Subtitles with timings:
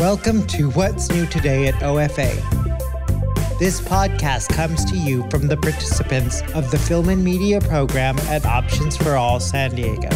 [0.00, 2.34] Welcome to What's New Today at OFA.
[3.60, 8.44] This podcast comes to you from the participants of the Film and Media program at
[8.44, 10.08] Options for All San Diego.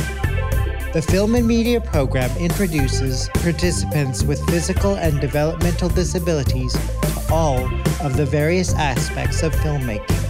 [0.93, 7.64] The Film and Media program introduces participants with physical and developmental disabilities to all
[8.05, 10.24] of the various aspects of filmmaking.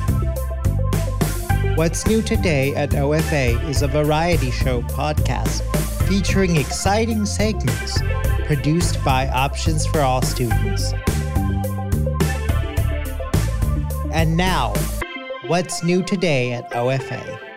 [1.77, 5.61] What's New Today at OFA is a variety show podcast
[6.09, 8.01] featuring exciting segments
[8.45, 10.93] produced by Options for All students.
[14.13, 14.73] And now,
[15.49, 17.54] what's new today at OFA?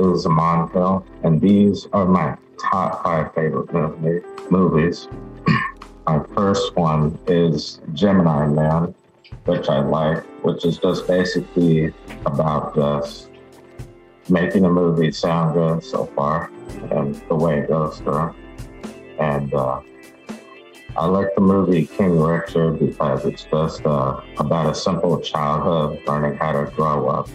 [0.00, 5.08] Is Amon Hill, and these are my top five favorite movie, movies.
[6.06, 8.94] My first one is Gemini Man,
[9.44, 11.94] which I like, which is just basically
[12.26, 13.30] about just
[14.28, 16.50] making a movie sound good so far
[16.90, 18.34] and the way it goes through.
[19.20, 19.82] And uh,
[21.00, 26.36] I like the movie King Richard because it's just uh, about a simple childhood learning
[26.36, 27.26] how to grow up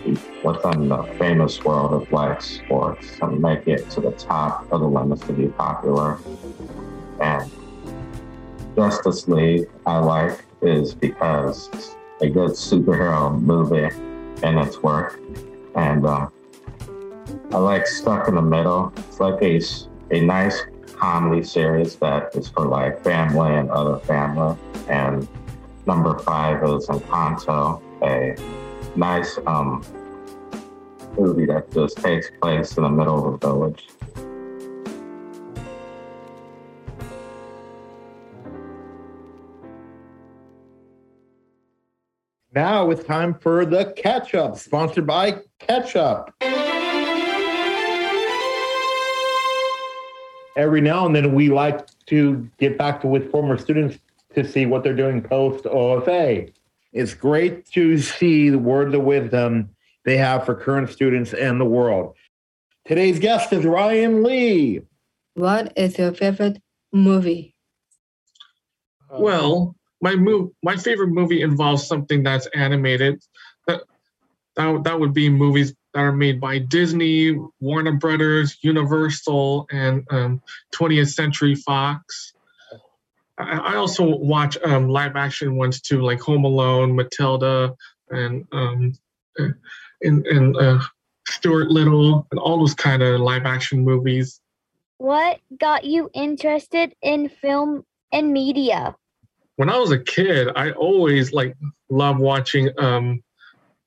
[0.43, 4.87] within the famous world of life sports and make it to the top of the
[4.87, 6.19] limits to be popular.
[7.19, 7.51] And
[8.75, 13.89] Justice League I like is because it's a good superhero movie
[14.45, 15.19] in its work.
[15.73, 16.29] And uh,
[17.51, 18.93] I like Stuck in the Middle.
[18.95, 19.59] It's like a,
[20.11, 20.61] a nice
[20.97, 24.57] comedy series that is for like family and other family.
[24.89, 25.27] And
[25.85, 28.35] number five is Encanto, a
[28.97, 29.83] nice um,
[31.17, 33.87] movie that just takes place in the middle of a village.
[42.53, 46.33] Now it's time for the catch up, sponsored by Ketchup.
[50.55, 53.97] Every now and then, we like to get back to with former students
[54.35, 56.51] to see what they're doing post OFA.
[56.93, 59.69] It's great to see the words of wisdom
[60.05, 62.15] they have for current students and the world.
[62.85, 64.81] Today's guest is Ryan Lee.
[65.33, 66.61] What is your favorite
[66.93, 67.55] movie?
[69.11, 73.21] Well, my move my favorite movie involves something that's animated.
[73.67, 73.81] That
[74.55, 80.41] that, that would be movies that are made by Disney, Warner Brothers, Universal, and um,
[80.75, 82.33] 20th Century Fox.
[83.37, 87.73] I, I also watch um, live action ones too, like Home Alone, Matilda,
[88.09, 88.93] and um,
[90.01, 90.79] and, and uh,
[91.27, 94.41] Stuart Little, and all those kind of live action movies.
[94.97, 98.95] What got you interested in film and media?
[99.57, 101.55] when I was a kid, I always like
[101.89, 103.23] loved watching um,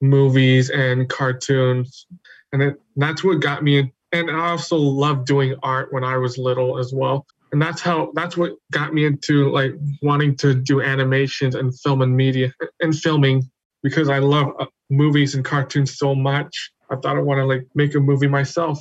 [0.01, 2.07] movies and cartoons,
[2.53, 3.79] and it, that's what got me.
[3.79, 7.81] In, and I also loved doing art when I was little as well, and that's
[7.81, 9.73] how that's what got me into like
[10.03, 13.43] wanting to do animations and film and media and filming
[13.83, 16.73] because I love uh, movies and cartoons so much.
[16.91, 18.79] I thought I want to like make a movie myself.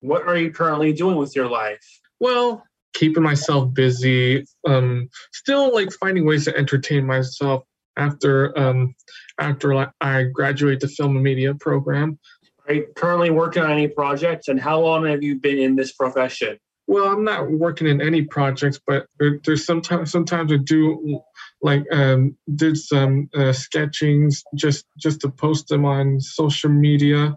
[0.00, 1.84] What are you currently doing with your life?
[2.20, 2.62] Well,
[2.94, 7.64] keeping myself busy, um, still like finding ways to entertain myself
[7.96, 8.94] after um,
[9.38, 12.18] after I graduate the film and media program.
[12.66, 15.92] Are you currently working on any projects, and how long have you been in this
[15.92, 16.58] profession?
[16.86, 21.22] Well, I'm not working in any projects, but there, there's sometimes sometimes I do
[21.62, 27.36] like um, did some uh, sketchings just just to post them on social media.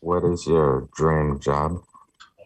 [0.00, 1.78] What is your dream job?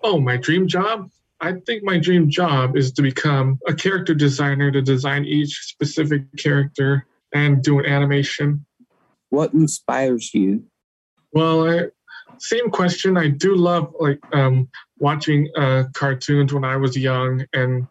[0.02, 1.10] Oh, my dream job?
[1.42, 6.24] I think my dream job is to become a character designer to design each specific
[6.36, 8.64] character and do an animation.
[9.30, 10.64] What inspires you?
[11.32, 11.82] Well, I,
[12.38, 13.16] same question.
[13.16, 14.68] I do love like um,
[14.98, 17.86] watching uh, cartoons when I was young, and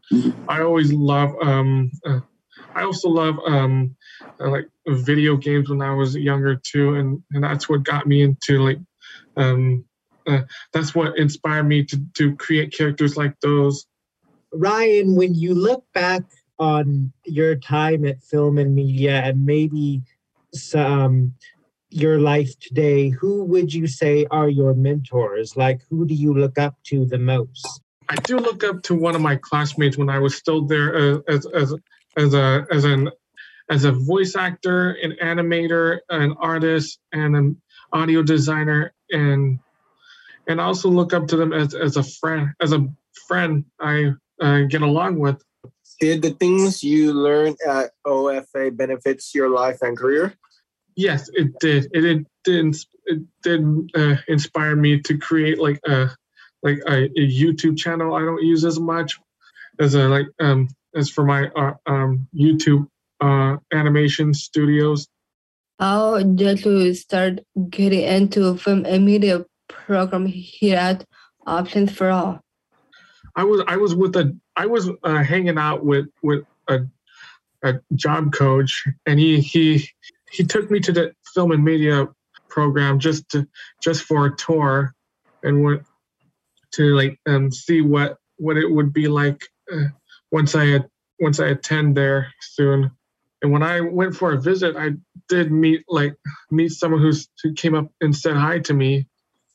[0.48, 1.36] I always love.
[1.42, 2.20] Um, uh,
[2.76, 3.96] I also love um,
[4.40, 8.24] uh, like video games when I was younger too, and and that's what got me
[8.24, 8.80] into like
[9.38, 9.86] um,
[10.28, 10.42] uh,
[10.74, 13.86] that's what inspired me to to create characters like those.
[14.52, 16.24] Ryan, when you look back
[16.60, 20.02] on your time at film and media and maybe
[20.54, 21.34] some
[21.90, 25.58] your life today, who would you say are your mentors?
[25.58, 27.82] Like, who do you look up to the most?
[28.10, 31.20] I do look up to one of my classmates when I was still there uh,
[31.28, 31.74] as as
[32.18, 33.10] as a as an
[33.70, 37.62] as a voice actor, an animator, an artist, and an
[37.94, 39.60] audio designer, and
[40.48, 42.88] and I also look up to them as as a friend, as a
[43.28, 45.44] friend I uh, get along with.
[46.00, 50.34] Did the things you learned at OFA benefits your life and career?
[50.96, 51.88] Yes, it did.
[51.94, 52.76] It, it did.
[53.06, 56.10] It did uh, inspire me to create like a
[56.64, 58.16] like a, a, YouTube channel.
[58.16, 59.18] I don't use as much
[59.80, 62.88] as a like um as for my uh, um YouTube
[63.22, 65.08] uh animation studios.
[65.80, 71.06] How did you start getting into a film and media program here at
[71.48, 72.42] Options for All?
[73.36, 76.82] I was I was with a I was uh, hanging out with with a
[77.64, 79.90] a job coach, and he he
[80.32, 82.08] he took me to the film and media
[82.50, 83.48] program just to
[83.82, 84.94] just for a tour,
[85.44, 85.84] and went
[86.74, 89.42] to like um see what what it would be like
[89.72, 89.86] uh,
[90.32, 90.90] once I had
[91.20, 92.92] once I attend there soon.
[93.42, 94.92] And when I went for a visit, I
[95.30, 96.16] did meet like
[96.52, 99.08] meet someone who's who came up and said hi to me.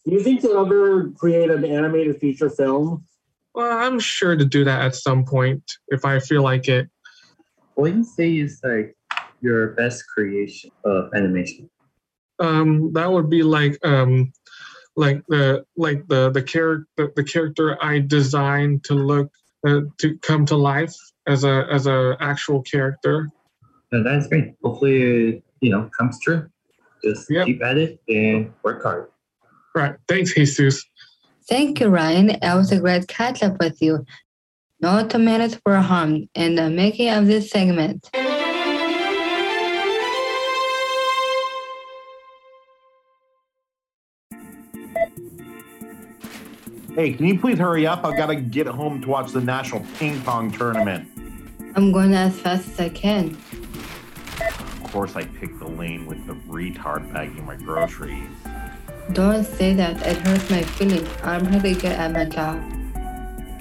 [0.06, 3.04] Do you think you'll ever create an animated feature film?
[3.54, 6.88] Well, I'm sure to do that at some point if I feel like it.
[7.74, 8.96] What do you say is like
[9.40, 11.70] your best creation of animation?
[12.40, 14.32] Um, that would be like um,
[14.96, 19.30] like the like the the character the, character I designed to look
[19.66, 20.94] uh, to come to life
[21.28, 23.28] as a as a actual character.
[23.92, 24.54] that's great.
[24.64, 26.48] Hopefully, it, you know, comes true.
[27.04, 27.46] Just yep.
[27.46, 29.10] keep at it and work hard.
[29.74, 29.94] Right.
[30.08, 30.84] Thanks, Jesus.
[31.48, 32.30] Thank you, Ryan.
[32.30, 34.04] It was a great catch up with you.
[34.80, 38.08] No tomatoes were harmed in the making of this segment.
[46.94, 48.04] Hey, can you please hurry up?
[48.04, 51.08] I've got to get home to watch the national ping pong tournament.
[51.74, 53.36] I'm going as fast as I can.
[54.40, 58.28] Of course, I picked the lane with the retard bagging my groceries.
[59.12, 60.04] Don't say that.
[60.06, 61.08] It hurts my feelings.
[61.22, 62.62] I'm really good at my job.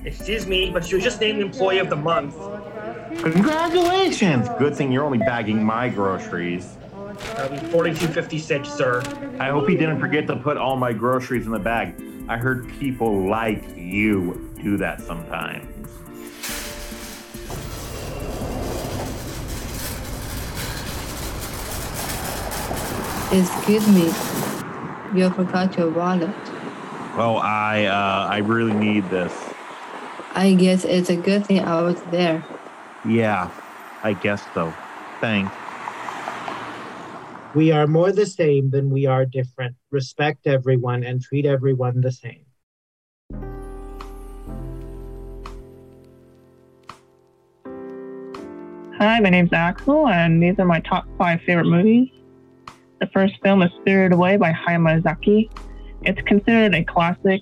[0.06, 2.36] Excuse me, but you're just named Employee of the Month.
[3.22, 4.50] Congratulations!
[4.58, 6.76] Good thing you're only bagging my groceries.
[6.94, 9.04] Um, That'll be 4256, sir.
[9.40, 12.02] I hope he didn't forget to put all my groceries in the bag.
[12.28, 15.68] I heard people like you do that sometimes.
[23.32, 24.33] Excuse me.
[25.14, 26.34] You forgot your wallet.
[27.16, 29.32] Oh, I uh, I really need this.
[30.34, 32.44] I guess it's a good thing I was there.
[33.06, 33.52] Yeah,
[34.02, 34.74] I guess so.
[35.22, 35.54] Thanks.
[37.54, 39.76] We are more the same than we are different.
[39.92, 42.46] Respect everyone and treat everyone the same.
[48.98, 52.10] Hi, my name's Axel, and these are my top five favorite movies.
[53.04, 55.50] The first film is Spirited Away by Hayao Miyazaki.
[56.04, 57.42] It's considered a classic.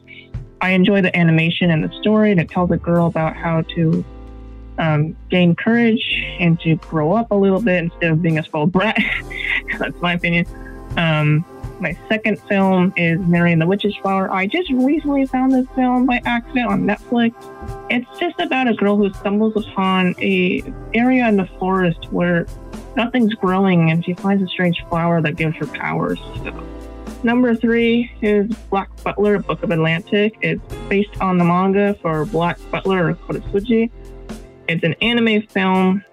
[0.59, 4.03] I enjoy the animation and the story, and it tells a girl about how to
[4.79, 6.03] um, gain courage
[6.39, 8.97] and to grow up a little bit instead of being a spoiled brat.
[9.77, 10.47] That's my opinion.
[10.97, 11.45] Um,
[11.79, 14.31] my second film is Mary and the Witch's Flower.
[14.31, 17.35] I just recently found this film by accident on Netflix.
[17.91, 20.63] It's just about a girl who stumbles upon a
[20.95, 22.47] area in the forest where
[22.95, 26.19] nothing's growing and she finds a strange flower that gives her powers.
[26.43, 26.63] So,
[27.23, 30.37] number three is Black Butler, Book of Atlantic.
[30.41, 33.89] It's based on the manga for Black Butler or Kuroshitsuji.
[34.67, 36.03] It's an anime film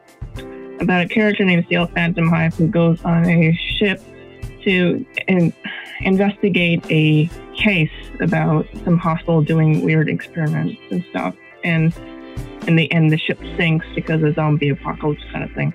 [0.81, 4.01] about a character named Ciel Phantomhive who goes on a ship
[4.65, 5.53] to in,
[6.01, 11.35] investigate a case about some hostile doing weird experiments and stuff.
[11.65, 11.95] And
[12.67, 15.75] in the end, the ship sinks because of a zombie apocalypse kind of thing.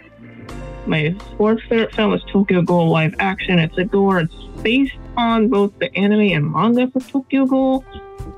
[0.85, 3.57] My fourth favorite film is Tokyo Ghoul live action.
[3.57, 4.19] It's a gore.
[4.19, 7.85] It's based on both the anime and manga for Tokyo Ghoul.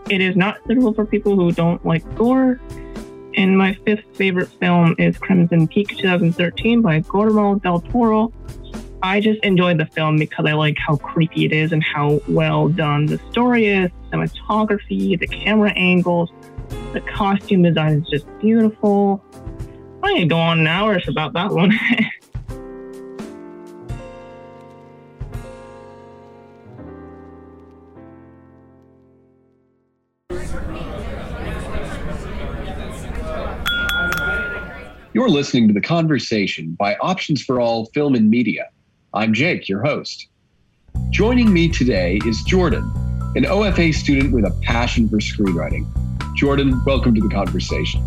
[0.09, 2.61] It is not suitable for people who don't like gore.
[3.35, 8.31] And my fifth favorite film is Crimson Peak 2013 by Guillermo del Toro.
[9.01, 12.69] I just enjoyed the film because I like how creepy it is and how well
[12.69, 16.31] done the story is, the cinematography, the camera angles,
[16.93, 19.23] the costume design is just beautiful.
[20.01, 21.73] I could go on hours about that one.
[35.15, 38.67] You're listening to The Conversation by Options for All Film and Media.
[39.13, 40.27] I'm Jake, your host.
[41.09, 42.81] Joining me today is Jordan,
[43.37, 45.85] an OFA student with a passion for screenwriting.
[46.35, 48.03] Jordan, welcome to The Conversation.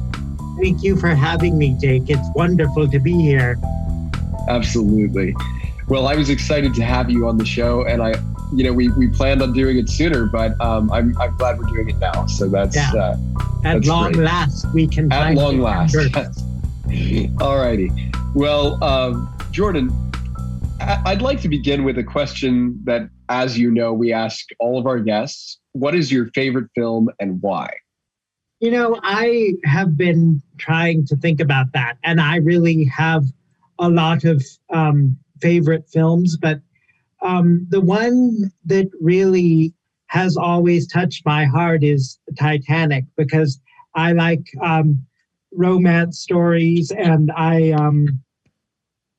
[0.61, 2.11] Thank you for having me, Jake.
[2.11, 3.57] It's wonderful to be here.
[4.51, 5.35] Absolutely.
[5.87, 8.17] Well, I was excited to have you on the show, and I
[8.55, 11.67] you know, we, we planned on doing it sooner, but um, I'm, I'm glad we're
[11.69, 12.27] doing it now.
[12.27, 12.93] So that's, Yeah.
[12.95, 13.17] uh,
[13.65, 14.25] At that's long great.
[14.25, 15.95] last, we can At long last.
[17.41, 17.91] All righty.
[18.35, 19.91] Well, um, Jordan,
[20.81, 24.79] I- I'd like to begin with a question that, as you know, we ask all
[24.79, 25.59] of our guests.
[25.73, 27.71] What is your favorite film and why?
[28.61, 33.25] You know, I have been trying to think about that, and I really have
[33.79, 36.61] a lot of um, favorite films, but
[37.21, 39.75] um, the one that really
[40.07, 43.61] has always touched my heart is Titanic because
[43.95, 45.07] I like um,
[45.59, 48.21] romance stories and I um,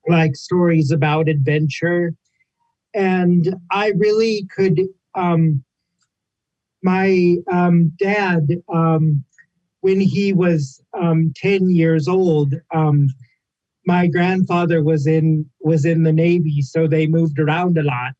[0.07, 2.13] like stories about adventure.
[2.95, 4.81] And I really could,
[5.15, 5.63] um,
[6.81, 9.23] my um, dad, um,
[9.81, 13.09] when he was um, 10 years old, um,
[13.85, 18.11] my grandfather was in was in the navy so they moved around a lot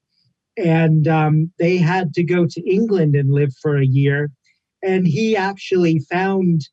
[0.58, 1.08] and
[1.60, 4.32] they had to go to england and live for a year
[4.82, 6.68] and he actually found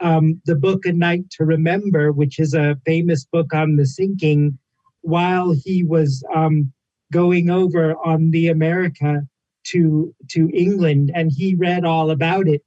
[0.00, 4.58] um, the book a night to remember which is a famous book on the sinking
[5.02, 6.72] while he was um,
[7.12, 9.22] going over on the america
[9.64, 12.62] to to england and he read all about it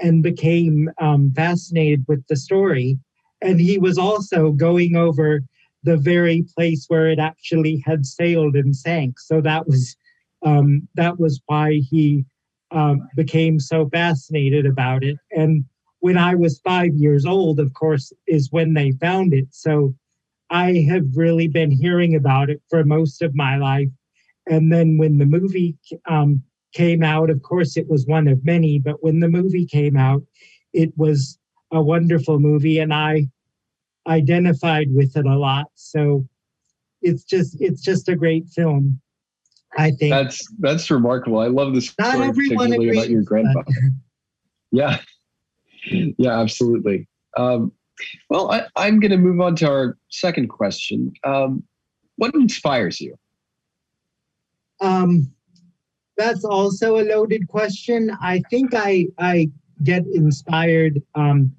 [0.00, 2.98] and became um, fascinated with the story
[3.40, 5.42] and he was also going over
[5.84, 9.18] the very place where it actually had sailed and sank.
[9.20, 9.96] So that was
[10.44, 12.24] um, that was why he
[12.70, 15.16] um, became so fascinated about it.
[15.32, 15.64] And
[16.00, 19.48] when I was five years old, of course, is when they found it.
[19.50, 19.94] So
[20.50, 23.88] I have really been hearing about it for most of my life.
[24.48, 25.76] And then when the movie
[26.08, 28.78] um, came out, of course, it was one of many.
[28.78, 30.22] But when the movie came out,
[30.72, 31.38] it was
[31.72, 33.26] a wonderful movie and I
[34.06, 35.66] identified with it a lot.
[35.74, 36.26] So
[37.02, 39.00] it's just it's just a great film.
[39.76, 41.40] I think That's that's remarkable.
[41.40, 43.72] I love this Not story everyone particularly about agrees, your but- grandfather.
[44.70, 44.98] Yeah,
[46.18, 47.08] yeah, absolutely.
[47.36, 47.72] Um,
[48.30, 51.12] well, I, I'm going to move on to our second question.
[51.24, 51.62] Um,
[52.16, 53.16] what inspires you?
[54.80, 55.32] Um,
[56.16, 58.10] that's also a loaded question.
[58.20, 59.50] I think I I
[59.84, 61.52] get inspired um,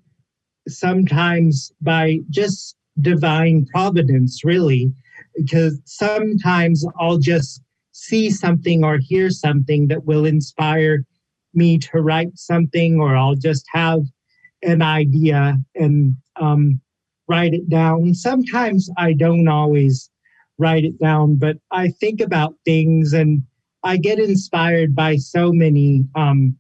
[0.68, 4.94] sometimes by just divine providence, really,
[5.36, 7.62] because sometimes I'll just
[7.94, 11.06] see something or hear something that will inspire
[11.54, 14.04] me to write something, or I'll just have
[14.64, 16.82] an idea and um,
[17.28, 18.14] write it down.
[18.14, 20.10] Sometimes I don't always
[20.58, 23.44] write it down, but I think about things and
[23.84, 26.58] I get inspired by so many um,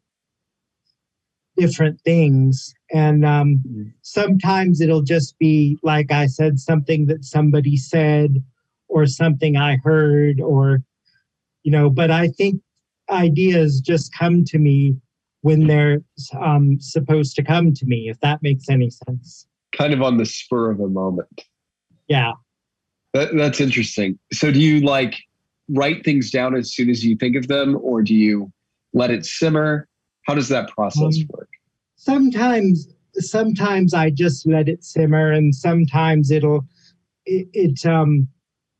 [1.58, 2.74] different things.
[2.94, 8.42] And um, sometimes it'll just be, like I said, something that somebody said
[8.88, 10.82] or something I heard, or,
[11.64, 12.62] you know, but I think
[13.10, 14.96] ideas just come to me
[15.42, 16.02] when they're
[16.40, 19.48] um, supposed to come to me, if that makes any sense.
[19.76, 21.44] Kind of on the spur of a moment.
[22.08, 22.34] Yeah.
[23.14, 24.20] That, that's interesting.
[24.34, 25.16] So, do you like
[25.70, 28.52] write things down as soon as you think of them, or do you
[28.94, 29.88] let it simmer?
[30.28, 31.50] How does that process Um, work?
[31.96, 36.66] sometimes sometimes i just let it simmer and sometimes it'll
[37.26, 38.26] it, it um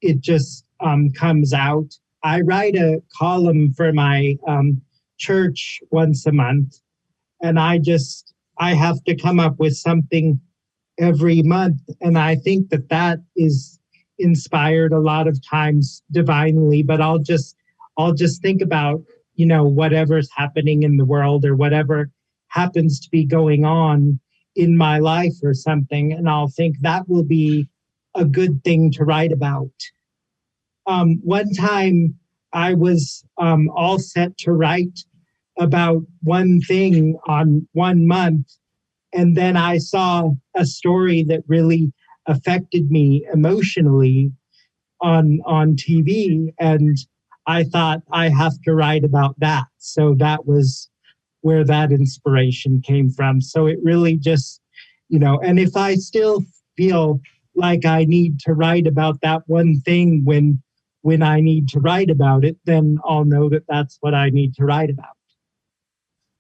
[0.02, 4.82] it just um comes out i write a column for my um
[5.20, 6.80] church once a month
[7.42, 10.40] and i just i have to come up with something
[10.98, 11.82] every month.
[12.02, 13.80] And i think that that is
[14.18, 17.56] inspired a lot of times divinely but i'll just
[17.98, 19.02] i'll just think about
[19.36, 22.10] you know whatever's happening in the world or whatever
[22.50, 24.20] happens to be going on
[24.56, 26.12] in my life or something.
[26.12, 27.70] And i'll think that will be
[28.16, 29.72] a good thing to write about.
[30.86, 32.16] Um, one time
[32.52, 35.00] i was um, all set to write
[35.60, 38.48] about one thing on one month
[39.14, 41.92] and then i saw a story that really
[42.28, 44.32] affected me emotionally
[45.02, 46.98] on on tv and
[47.48, 50.90] i thought i have to write about that so that was
[51.42, 53.42] where that inspiration came from.
[53.42, 54.62] So it really just,
[55.08, 56.44] you know, and if I still
[56.76, 57.20] feel
[57.56, 60.62] like I need to write about that one thing when
[61.02, 64.54] when I need to write about it, then I'll know that that's what I need
[64.56, 65.16] to write about.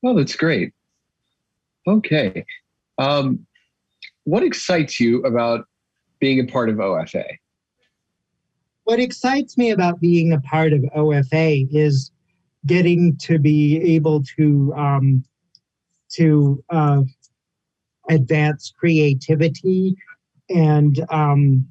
[0.03, 0.74] Oh, that's great.
[1.88, 2.46] Okay.
[2.98, 3.46] Um,
[4.24, 5.65] what excites you about
[6.20, 7.25] being a part of OFA?
[8.84, 12.12] What excites me about being a part of OFA is
[12.65, 15.24] getting to be able to um,
[16.13, 17.03] to uh,
[18.10, 19.96] advance creativity
[20.50, 21.68] and um,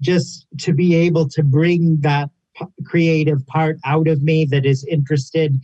[0.00, 2.30] just to be able to bring that
[2.84, 5.54] creative part out of me that is interested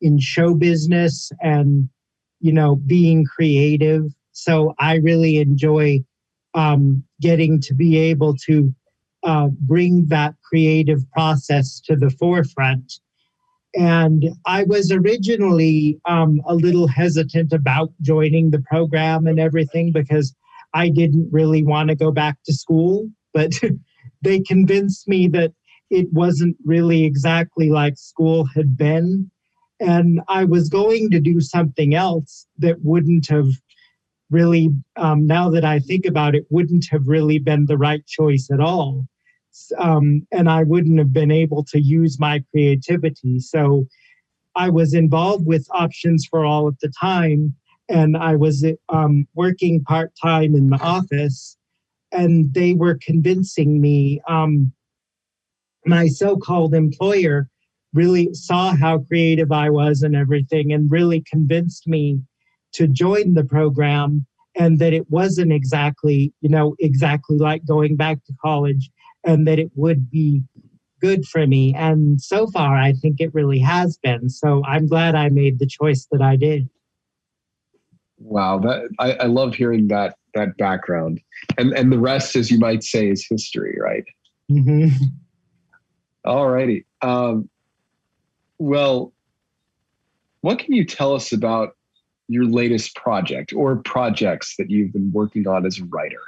[0.00, 1.88] in show business and
[2.40, 4.04] you know being creative.
[4.32, 6.00] So i really enjoy
[6.54, 8.74] um, getting to be able to
[9.22, 13.00] uh, bring that creative process to the forefront.
[13.74, 20.34] And i was originally um, a little hesitant about joining the program and everything because
[20.74, 23.52] i didn't really want to go back to school but
[24.22, 25.52] they convinced me that
[25.90, 29.30] it wasn't really exactly like school had been
[29.80, 33.48] and I was going to do something else that wouldn't have
[34.30, 38.48] really, um, now that I think about it, wouldn't have really been the right choice
[38.52, 39.08] at all.
[39.78, 43.40] Um, and I wouldn't have been able to use my creativity.
[43.40, 43.86] So
[44.54, 47.54] I was involved with Options for All at the time,
[47.88, 51.56] and I was um, working part time in the office,
[52.12, 54.72] and they were convincing me, um,
[55.86, 57.48] my so called employer
[57.92, 62.20] really saw how creative I was and everything, and really convinced me
[62.72, 68.24] to join the program and that it wasn't exactly, you know, exactly like going back
[68.24, 68.90] to college
[69.24, 70.42] and that it would be
[71.00, 71.74] good for me.
[71.74, 74.28] And so far, I think it really has been.
[74.28, 76.68] So I'm glad I made the choice that I did.
[78.18, 81.20] Wow, that I, I love hearing that that background,
[81.56, 84.04] and and the rest, as you might say, is history, right?
[84.52, 85.04] Mm-hmm.
[86.26, 86.84] All righty.
[87.00, 87.48] Um,
[88.60, 89.12] well,
[90.42, 91.70] what can you tell us about
[92.28, 96.20] your latest project or projects that you've been working on as a writer?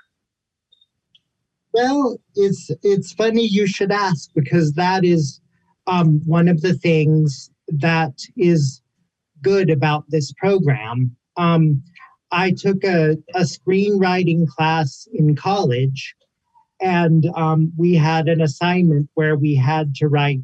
[1.75, 5.41] Well, it's it's funny you should ask because that is
[5.87, 8.83] um, one of the things that is
[9.43, 11.15] good about this program.
[11.37, 11.83] Um,
[12.31, 16.15] I took a, a screenwriting class in college,
[16.81, 20.41] and um, we had an assignment where we had to write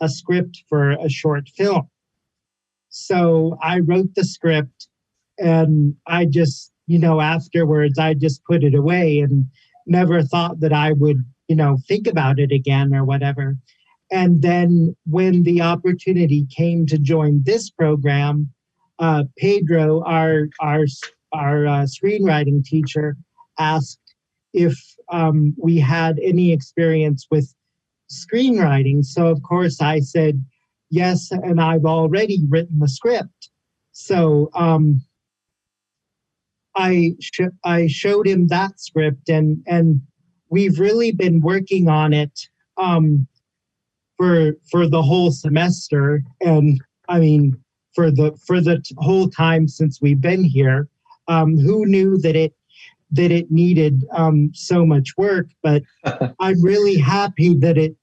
[0.00, 1.88] a script for a short film.
[2.88, 4.88] So I wrote the script
[5.38, 9.46] and I just, you know, afterwards I just put it away and
[9.86, 13.56] never thought that I would, you know, think about it again or whatever.
[14.12, 18.50] And then when the opportunity came to join this program,
[18.98, 20.84] uh, Pedro, our our
[21.32, 23.16] our uh, screenwriting teacher,
[23.58, 24.00] asked
[24.52, 24.76] if
[25.10, 27.54] um, we had any experience with
[28.10, 29.04] screenwriting.
[29.04, 30.44] So, of course, I said
[30.90, 33.50] yes, and I've already written the script.
[33.92, 35.02] So, um,
[36.74, 40.00] I sh- I showed him that script, and and
[40.48, 42.38] we've really been working on it
[42.76, 43.26] um,
[44.16, 47.56] for for the whole semester, and I mean
[47.94, 50.88] for the for the t- whole time since we've been here.
[51.28, 52.54] Um, who knew that it
[53.12, 55.46] that it needed um, so much work?
[55.62, 55.82] But
[56.40, 57.96] I'm really happy that it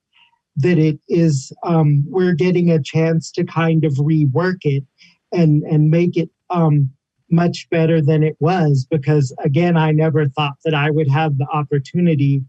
[0.58, 4.84] that it is um, we're getting a chance to kind of rework it
[5.32, 6.90] and and make it um,
[7.30, 11.46] much better than it was because again i never thought that i would have the
[11.52, 12.42] opportunity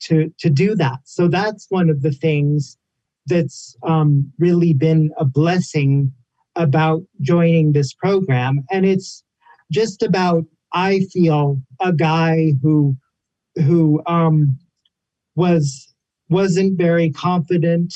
[0.00, 2.78] to to do that so that's one of the things
[3.26, 6.12] that's um, really been a blessing
[6.56, 9.22] about joining this program and it's
[9.70, 12.96] just about i feel a guy who
[13.56, 14.58] who um,
[15.36, 15.94] was
[16.28, 17.92] wasn't very confident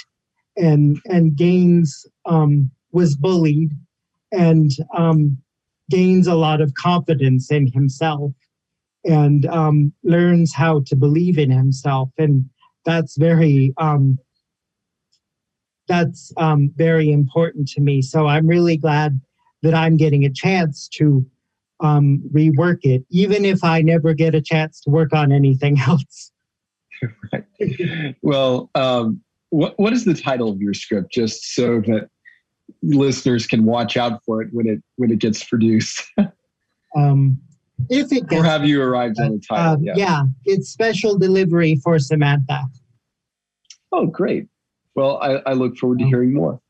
[0.56, 3.70] and and gains um, was bullied
[4.32, 5.38] and um,
[5.90, 8.32] gains a lot of confidence in himself
[9.04, 12.10] and um, learns how to believe in himself.
[12.18, 12.48] And
[12.84, 14.18] that's very um,
[15.88, 18.02] that's um, very important to me.
[18.02, 19.20] So i'm really glad
[19.62, 21.24] that i'm getting a chance to
[21.80, 26.32] um, rework it even if i never get a chance to work on anything else
[27.32, 27.44] right.
[28.22, 32.08] Well, um, what what is the title of your script, just so that
[32.82, 36.02] listeners can watch out for it when it when it gets produced?
[36.96, 37.40] um,
[37.90, 39.74] if it gets, or have you arrived on the title?
[39.74, 40.22] uh, yeah.
[40.44, 42.62] it's special delivery for Samantha.
[43.92, 44.46] Oh, great.
[44.94, 46.60] Well, I, I look forward to hearing more.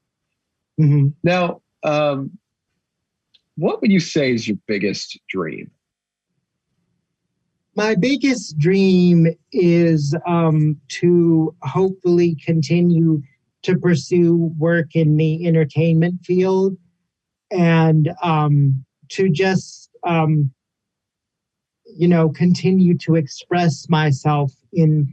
[0.81, 1.15] Mhm.
[1.23, 2.39] Now, um,
[3.57, 5.71] what would you say is your biggest dream?
[7.77, 13.23] my biggest dream is um, to hopefully continue
[13.63, 16.77] to pursue work in the entertainment field
[17.51, 20.51] and um, to just um,
[21.85, 25.13] you know continue to express myself in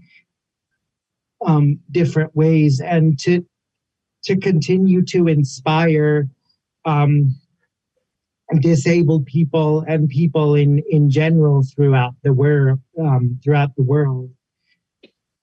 [1.45, 3.45] um, different ways and to
[4.23, 6.29] to continue to inspire
[6.85, 7.35] um,
[8.61, 14.29] disabled people and people in in general throughout the world um, throughout the world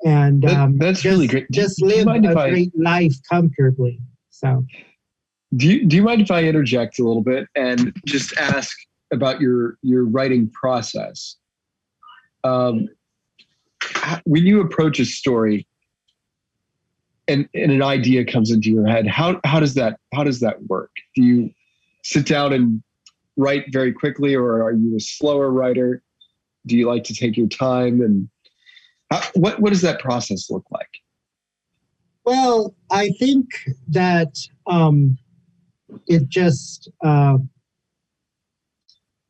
[0.05, 1.51] and That- um, that's just, really great.
[1.51, 4.01] Do- Just live a I- great life comfortably.
[4.31, 4.64] So
[5.57, 8.75] Do you, do you mind if I interject a little bit and just ask
[9.12, 11.37] about your your writing process?
[12.44, 12.88] Um,
[14.25, 15.66] when you approach a story
[17.29, 20.62] and, and an idea comes into your head, how how does that how does that
[20.64, 20.90] work?
[21.14, 21.51] Do you
[22.03, 22.83] sit down and
[23.40, 26.03] write very quickly, or are you a slower writer?
[26.66, 28.29] Do you like to take your time and
[29.11, 30.90] how, what what does that process look like?
[32.24, 33.46] Well, I think
[33.88, 35.18] that um,
[36.07, 37.38] it just uh,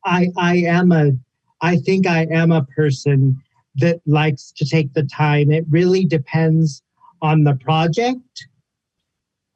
[0.05, 1.11] I I am a
[1.61, 3.41] I think I am a person
[3.75, 5.51] that likes to take the time.
[5.51, 6.83] It really depends
[7.21, 8.47] on the project.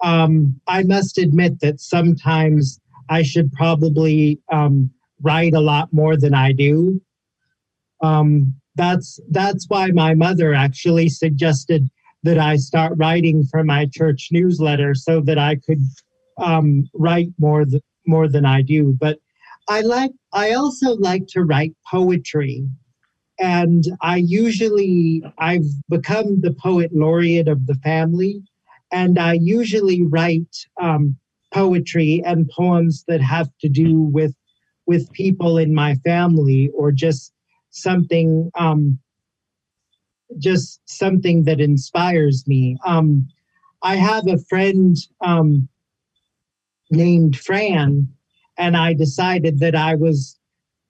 [0.01, 4.91] Um, I must admit that sometimes I should probably um,
[5.21, 7.01] write a lot more than I do.
[8.01, 11.89] Um, that's that's why my mother actually suggested
[12.23, 15.81] that I start writing for my church newsletter so that I could
[16.37, 18.95] um, write more th- more than I do.
[18.99, 19.19] But
[19.69, 22.67] I like I also like to write poetry,
[23.39, 28.43] and I usually I've become the poet laureate of the family,
[28.91, 31.17] and I usually write um,
[31.55, 34.35] poetry and poems that have to do with
[34.87, 37.33] with people in my family or just
[37.69, 38.99] something um,
[40.37, 42.77] just something that inspires me.
[42.85, 43.27] Um,
[43.81, 45.69] I have a friend um,
[46.91, 48.09] named Fran,
[48.57, 50.37] and I decided that I was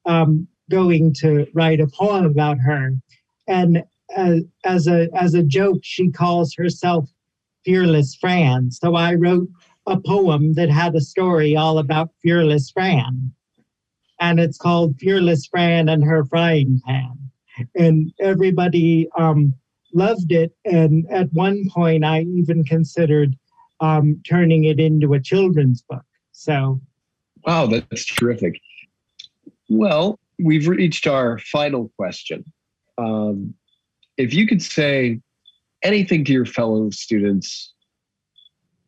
[0.06, 2.91] um, going to write a poem about her.
[3.47, 3.84] And
[4.17, 7.08] uh, as a as a joke, she calls herself
[7.65, 8.71] Fearless Fran.
[8.71, 9.47] So I wrote
[9.88, 13.32] a poem that had a story all about Fearless Fran,
[14.19, 17.26] and it's called Fearless Fran and Her Frying Pan
[17.76, 19.54] and everybody um,
[19.93, 20.56] loved it.
[20.65, 23.36] And at one point, I even considered
[23.80, 26.06] um, turning it into a children's book.
[26.32, 26.82] So,
[27.45, 28.60] Wow, that's terrific.
[29.69, 32.43] Well, we've reached our final question.
[32.98, 33.54] Um,
[34.17, 35.19] if you could say
[35.84, 37.74] anything to your fellow students,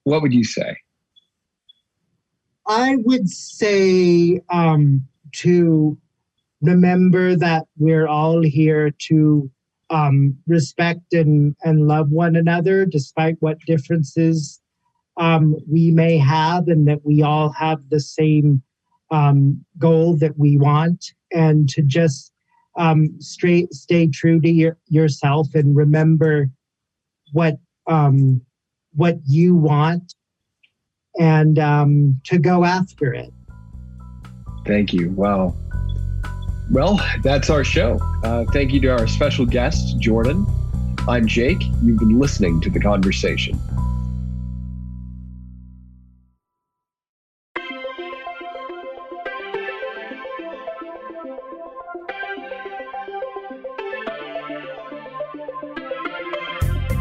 [0.03, 0.77] what would you say?
[2.67, 5.97] I would say um, to
[6.61, 9.49] remember that we're all here to
[9.89, 14.59] um, respect and, and love one another despite what differences
[15.15, 18.61] um, we may have, and that we all have the same
[19.09, 22.31] um, goal that we want, and to just
[22.77, 26.49] um, straight, stay true to your, yourself and remember
[27.31, 27.55] what
[27.87, 28.41] um,
[28.93, 30.13] what you want
[31.19, 33.33] and um, to go after it.
[34.65, 35.09] Thank you.
[35.11, 35.55] Wow.
[36.69, 37.99] Well, that's our show.
[38.23, 40.45] Uh, thank you to our special guest, Jordan.
[41.07, 41.63] I'm Jake.
[41.81, 43.57] You've been listening to The Conversation.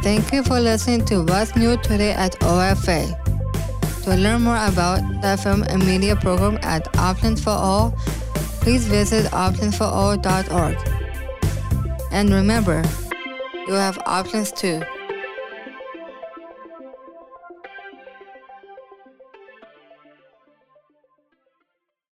[0.03, 3.26] Thank you for listening to What's New Today at OFA.
[4.07, 7.91] To learn more about the film and media program at Options for All,
[8.63, 10.77] please visit optionsforall.org.
[12.13, 12.85] And remember,
[13.67, 14.81] you have options too.